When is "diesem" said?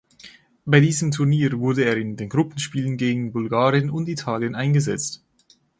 0.79-1.11